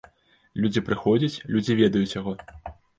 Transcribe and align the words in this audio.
Людзі 0.65 0.83
прыходзяць, 0.89 1.37
людзі 1.55 1.79
ведаюць 1.85 2.15
яго. 2.19 2.31